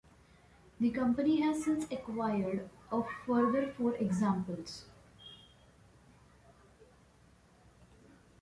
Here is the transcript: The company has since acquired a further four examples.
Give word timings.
The 0.79 0.89
company 0.89 1.41
has 1.41 1.63
since 1.63 1.83
acquired 1.91 2.67
a 2.91 3.03
further 3.27 3.67
four 3.77 3.93
examples. 3.97 4.85